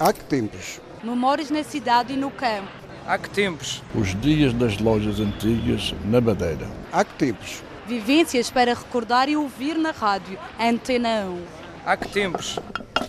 Há 0.00 0.14
que 0.14 0.24
tempos? 0.24 0.80
Memórias 1.04 1.50
na 1.50 1.62
cidade 1.62 2.14
e 2.14 2.16
no 2.16 2.30
campo. 2.30 2.70
Há 3.06 3.18
que 3.18 3.28
tempos? 3.28 3.82
Os 3.94 4.18
dias 4.18 4.54
das 4.54 4.78
lojas 4.78 5.20
antigas 5.20 5.94
na 6.06 6.22
Madeira. 6.22 6.66
Há 6.90 7.04
que 7.04 7.12
tempos? 7.16 7.62
Vivências 7.86 8.48
para 8.48 8.72
recordar 8.72 9.28
e 9.28 9.36
ouvir 9.36 9.76
na 9.76 9.90
rádio 9.90 10.38
Antena 10.58 11.26
1. 11.26 11.42
Há 11.84 11.98
que 11.98 12.08
tempos? 12.08 12.58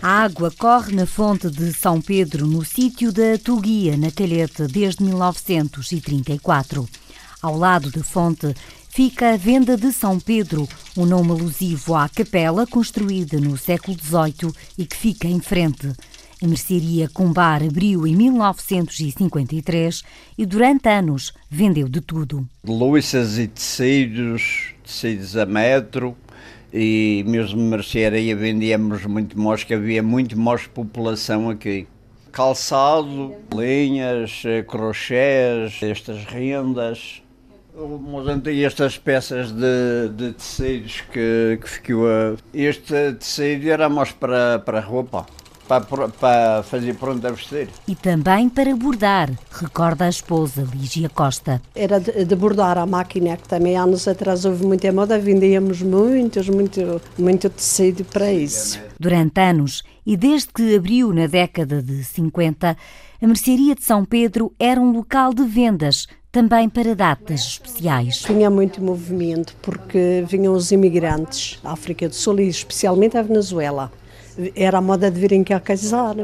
A 0.02 0.22
água 0.22 0.52
corre 0.58 0.94
na 0.94 1.06
fonte 1.06 1.50
de 1.50 1.72
São 1.72 1.98
Pedro, 1.98 2.46
no 2.46 2.62
sítio 2.62 3.10
da 3.10 3.38
Tuguia, 3.42 3.96
na 3.96 4.10
Calheta, 4.10 4.68
desde 4.68 5.02
1934. 5.02 6.86
Ao 7.40 7.56
lado 7.56 7.90
da 7.90 8.04
fonte 8.04 8.54
fica 8.90 9.32
a 9.32 9.36
Venda 9.38 9.78
de 9.78 9.94
São 9.94 10.20
Pedro, 10.20 10.68
um 10.94 11.06
nome 11.06 11.30
alusivo 11.30 11.94
à 11.94 12.06
capela 12.06 12.66
construída 12.66 13.40
no 13.40 13.56
século 13.56 13.96
XVIII 13.98 14.52
e 14.76 14.84
que 14.84 14.94
fica 14.94 15.26
em 15.26 15.40
frente. 15.40 15.90
A 16.42 16.46
mercearia 16.48 17.08
Combar 17.08 17.62
abriu 17.62 18.04
em 18.04 18.16
1953 18.16 20.02
e 20.36 20.44
durante 20.44 20.88
anos 20.88 21.32
vendeu 21.48 21.88
de 21.88 22.00
tudo. 22.00 22.44
Louças 22.66 23.38
e 23.38 23.46
tecidos, 23.46 24.74
tecidos 24.84 25.36
a 25.36 25.46
metro, 25.46 26.16
e 26.74 27.22
mesmo 27.28 27.60
mercearia 27.60 28.34
vendíamos 28.34 29.06
muito 29.06 29.36
que 29.64 29.72
havia 29.72 30.02
muito 30.02 30.36
mais 30.36 30.66
população 30.66 31.48
aqui. 31.48 31.86
Calçado, 32.32 33.36
linhas, 33.54 34.42
crochês, 34.66 35.80
estas 35.80 36.24
rendas, 36.24 37.22
estas 38.64 38.98
peças 38.98 39.52
de, 39.52 40.08
de 40.16 40.32
tecidos 40.32 41.02
que, 41.02 41.60
que 41.62 41.70
ficou. 41.70 42.36
Este 42.52 43.12
tecido 43.12 43.70
era 43.70 43.88
mais 43.88 44.10
para, 44.10 44.58
para 44.58 44.80
roupa 44.80 45.24
para, 45.66 46.08
para 46.08 46.62
fazer 46.62 46.94
pronto 46.94 47.26
a 47.26 47.30
vestir. 47.30 47.68
E 47.86 47.94
também 47.94 48.48
para 48.48 48.74
bordar, 48.76 49.30
recorda 49.50 50.06
a 50.06 50.08
esposa 50.08 50.66
Lígia 50.74 51.08
Costa. 51.08 51.62
Era 51.74 51.98
de, 51.98 52.24
de 52.24 52.36
bordar 52.36 52.78
a 52.78 52.86
máquina, 52.86 53.36
que 53.36 53.48
também 53.48 53.76
anos 53.76 54.06
atrás 54.06 54.44
houve 54.44 54.64
muita 54.64 54.92
moda, 54.92 55.18
vendíamos 55.18 55.82
muitos, 55.82 56.48
muito, 56.48 57.00
muito 57.18 57.48
tecido 57.50 58.04
para 58.04 58.32
isso. 58.32 58.80
Durante 58.98 59.40
anos, 59.40 59.82
e 60.04 60.16
desde 60.16 60.48
que 60.52 60.74
abriu 60.74 61.12
na 61.12 61.26
década 61.26 61.82
de 61.82 62.02
50, 62.04 62.76
a 63.20 63.26
mercearia 63.26 63.74
de 63.74 63.84
São 63.84 64.04
Pedro 64.04 64.52
era 64.58 64.80
um 64.80 64.92
local 64.92 65.32
de 65.32 65.44
vendas, 65.44 66.08
também 66.32 66.68
para 66.68 66.94
datas 66.94 67.40
especiais. 67.40 68.18
Tinha 68.18 68.48
muito 68.48 68.82
movimento 68.82 69.54
porque 69.60 70.24
vinham 70.26 70.54
os 70.54 70.72
imigrantes 70.72 71.60
da 71.62 71.72
África 71.72 72.08
do 72.08 72.14
Sul 72.14 72.40
e 72.40 72.48
especialmente 72.48 73.18
a 73.18 73.22
Venezuela 73.22 73.92
era 74.54 74.78
a 74.78 74.80
moda 74.80 75.10
de 75.10 75.20
virem 75.20 75.44
cá 75.44 75.60
casar. 75.60 76.16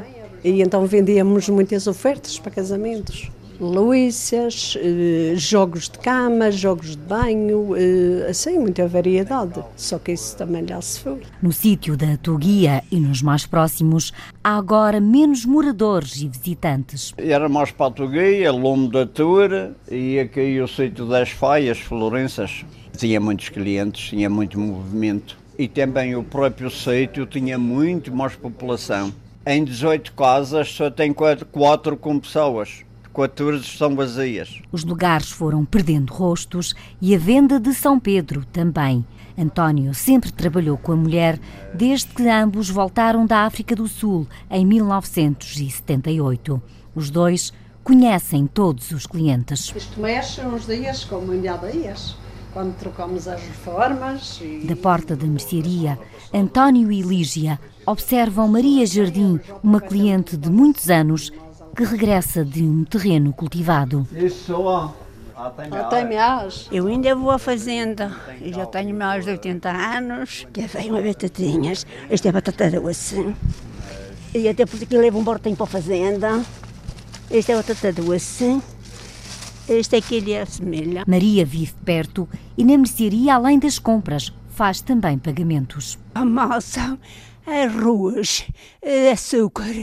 E 0.44 0.62
então 0.62 0.86
vendíamos 0.86 1.48
muitas 1.48 1.86
ofertas 1.86 2.38
para 2.38 2.52
casamentos. 2.52 3.30
Luícias, 3.60 4.78
eh, 4.80 5.32
jogos 5.34 5.88
de 5.88 5.98
cama, 5.98 6.48
jogos 6.48 6.90
de 6.90 7.02
banho, 7.02 7.74
eh, 7.76 8.30
assim, 8.30 8.56
muita 8.56 8.86
variedade. 8.86 9.60
Só 9.76 9.98
que 9.98 10.12
isso 10.12 10.36
também 10.36 10.64
já 10.64 10.80
se 10.80 11.00
foi. 11.00 11.22
No 11.42 11.50
sítio 11.50 11.96
da 11.96 12.16
Tuguia 12.16 12.84
e 12.88 13.00
nos 13.00 13.20
mais 13.20 13.46
próximos, 13.46 14.12
há 14.44 14.56
agora 14.56 15.00
menos 15.00 15.44
moradores 15.44 16.22
e 16.22 16.28
visitantes. 16.28 17.12
Era 17.18 17.48
mais 17.48 17.72
para 17.72 17.86
a 17.86 17.90
Tuguia, 17.90 18.52
Lume 18.52 18.92
da 18.92 19.04
Tour 19.04 19.50
e 19.90 20.20
aqui 20.20 20.60
o 20.60 20.68
sítio 20.68 21.04
das 21.06 21.30
Faias, 21.30 21.78
Florenças. 21.78 22.64
Tinha 22.96 23.18
muitos 23.18 23.48
clientes, 23.48 24.08
tinha 24.08 24.30
muito 24.30 24.56
movimento 24.56 25.36
e 25.58 25.66
também 25.66 26.14
o 26.14 26.22
próprio 26.22 26.70
sítio 26.70 27.26
tinha 27.26 27.58
muito 27.58 28.14
mais 28.14 28.36
população. 28.36 29.12
Em 29.44 29.64
18 29.64 30.12
casas 30.12 30.70
só 30.70 30.88
tem 30.88 31.12
4, 31.12 31.44
4 31.46 31.96
com 31.96 32.20
pessoas. 32.20 32.84
14 33.12 33.64
são 33.64 33.96
vazias. 33.96 34.60
Os 34.70 34.84
lugares 34.84 35.30
foram 35.30 35.64
perdendo 35.64 36.12
rostos 36.12 36.76
e 37.00 37.12
a 37.14 37.18
venda 37.18 37.58
de 37.58 37.74
São 37.74 37.98
Pedro 37.98 38.44
também. 38.44 39.04
António 39.36 39.92
sempre 39.94 40.30
trabalhou 40.30 40.78
com 40.78 40.92
a 40.92 40.96
mulher 40.96 41.40
desde 41.74 42.06
que 42.08 42.28
ambos 42.28 42.70
voltaram 42.70 43.26
da 43.26 43.40
África 43.40 43.74
do 43.74 43.88
Sul 43.88 44.28
em 44.48 44.64
1978. 44.64 46.62
Os 46.94 47.10
dois 47.10 47.52
conhecem 47.82 48.46
todos 48.46 48.92
os 48.92 49.06
clientes. 49.06 49.72
Isto 49.74 49.98
mexe 50.00 50.40
uns 50.42 50.66
dias 50.66 51.04
como 51.04 51.34
em 51.34 51.40
dias 51.40 52.16
quando 52.52 52.76
trocamos 52.76 53.28
as 53.28 53.40
reformas. 53.40 54.40
E... 54.42 54.66
Da 54.66 54.76
porta 54.76 55.14
da 55.16 55.26
mercearia, 55.26 55.98
António 56.32 56.90
e 56.90 57.02
Lígia 57.02 57.58
observam 57.86 58.48
Maria 58.48 58.84
Jardim, 58.86 59.40
uma 59.62 59.80
cliente 59.80 60.36
de 60.36 60.50
muitos 60.50 60.90
anos 60.90 61.30
que 61.76 61.84
regressa 61.84 62.44
de 62.44 62.62
um 62.62 62.84
terreno 62.84 63.32
cultivado. 63.32 64.06
Isso, 64.12 64.92
até 65.34 66.04
meás. 66.04 66.68
Eu 66.72 66.88
ainda 66.88 67.14
vou 67.14 67.30
à 67.30 67.38
fazenda, 67.38 68.10
eu 68.40 68.52
já 68.52 68.66
tenho 68.66 68.94
mais 68.94 69.24
de 69.24 69.30
80 69.30 69.70
anos, 69.70 70.46
que 70.52 70.62
vem 70.66 70.90
uma 70.90 71.00
batatinhas, 71.00 71.86
esta 72.10 72.28
é 72.28 72.32
batata 72.32 72.70
doce. 72.70 73.34
E 74.34 74.48
até 74.48 74.66
porque 74.66 74.96
levo 74.96 75.18
um 75.18 75.24
bortem 75.24 75.54
para 75.54 75.64
a 75.64 75.68
fazenda. 75.68 76.42
Esta 77.30 77.52
é 77.52 77.56
batata 77.56 77.92
doce. 77.92 78.60
Este 79.68 79.96
aqui 79.96 80.20
lhe 80.20 80.34
assemelha. 80.34 81.04
Maria 81.06 81.44
vive 81.44 81.74
perto 81.84 82.26
e 82.56 82.64
na 82.64 82.78
mercearia, 82.78 83.34
além 83.34 83.58
das 83.58 83.78
compras, 83.78 84.32
faz 84.48 84.80
também 84.80 85.18
pagamentos. 85.18 85.98
A 86.14 86.24
massa, 86.24 86.98
arroz, 87.46 88.46
açúcar, 89.12 89.74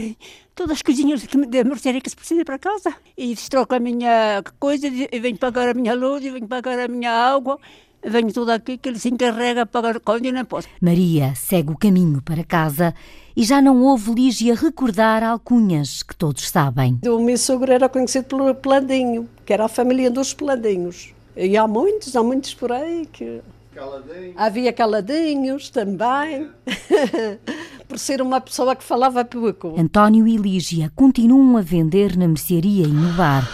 todas 0.56 0.78
as 0.78 0.82
coisinhas 0.82 1.24
da 1.24 1.62
mercearia 1.62 2.00
que 2.00 2.10
se 2.10 2.16
precisa 2.16 2.44
para 2.44 2.58
casa. 2.58 2.94
E 3.16 3.36
se 3.36 3.48
troca 3.48 3.76
a 3.76 3.80
minha 3.80 4.42
coisa, 4.58 4.88
e 4.88 5.20
venho 5.20 5.38
pagar 5.38 5.68
a 5.68 5.74
minha 5.74 5.94
luz, 5.94 6.24
e 6.24 6.30
venho 6.30 6.48
pagar 6.48 6.80
a 6.80 6.88
minha 6.88 7.12
água. 7.12 7.56
Venho 8.04 8.32
tudo 8.32 8.50
aqui 8.50 8.78
que 8.78 8.88
ele 8.88 8.98
se 8.98 9.08
encarrega 9.08 9.62
a 9.62 9.66
pagar 9.66 9.98
quando 10.00 10.26
eu 10.26 10.32
não 10.32 10.44
posso. 10.44 10.68
Maria 10.80 11.34
segue 11.34 11.72
o 11.72 11.76
caminho 11.76 12.22
para 12.22 12.44
casa 12.44 12.94
e 13.36 13.44
já 13.44 13.60
não 13.60 13.82
ouve 13.82 14.14
Lígia 14.14 14.54
recordar 14.54 15.22
alcunhas 15.22 16.02
que 16.02 16.14
todos 16.14 16.48
sabem. 16.48 16.98
O 17.06 17.18
meu 17.18 17.36
sogro 17.36 17.72
era 17.72 17.88
conhecido 17.88 18.24
pelo 18.24 18.54
Pelandinho, 18.54 19.28
que 19.44 19.52
era 19.52 19.64
a 19.64 19.68
família 19.68 20.10
dos 20.10 20.32
Pelandinhos. 20.32 21.12
E 21.36 21.56
há 21.56 21.66
muitos, 21.66 22.16
há 22.16 22.22
muitos 22.22 22.54
por 22.54 22.72
aí 22.72 23.06
que... 23.12 23.40
Caladinho. 23.74 24.32
Havia 24.36 24.72
caladinhos 24.72 25.68
também, 25.68 26.48
por 27.86 27.98
ser 27.98 28.22
uma 28.22 28.40
pessoa 28.40 28.74
que 28.74 28.82
falava 28.82 29.22
pouco. 29.22 29.78
António 29.78 30.26
e 30.26 30.38
Lígia 30.38 30.90
continuam 30.96 31.58
a 31.58 31.60
vender 31.60 32.16
na 32.16 32.26
mercearia 32.26 32.84
e 32.84 32.88
no 32.88 33.12
bar. 33.12 33.46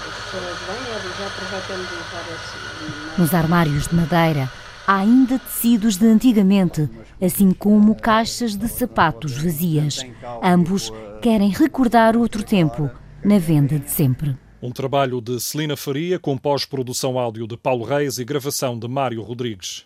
Nos 3.18 3.34
armários 3.34 3.88
de 3.88 3.94
madeira 3.94 4.50
há 4.86 4.96
ainda 4.96 5.38
tecidos 5.38 5.96
de 5.96 6.06
antigamente, 6.06 6.88
assim 7.20 7.52
como 7.52 7.94
caixas 7.94 8.56
de 8.56 8.66
sapatos 8.68 9.36
vazias. 9.36 10.04
Ambos 10.42 10.90
querem 11.20 11.50
recordar 11.50 12.16
outro 12.16 12.42
tempo 12.42 12.90
na 13.22 13.38
venda 13.38 13.78
de 13.78 13.90
sempre. 13.90 14.36
Um 14.62 14.70
trabalho 14.70 15.20
de 15.20 15.38
Celina 15.40 15.76
Faria 15.76 16.18
com 16.18 16.38
pós-produção 16.38 17.18
áudio 17.18 17.46
de 17.46 17.56
Paulo 17.56 17.84
Reis 17.84 18.18
e 18.18 18.24
gravação 18.24 18.78
de 18.78 18.88
Mário 18.88 19.20
Rodrigues. 19.22 19.84